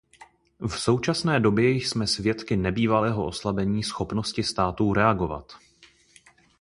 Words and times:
V 0.59 0.69
současné 0.79 1.39
době 1.39 1.69
jsme 1.69 2.07
svědky 2.07 2.55
nebývalého 2.57 3.25
oslabení 3.25 3.83
schopnosti 3.83 4.43
států 4.43 4.93
reagovat. 4.93 5.51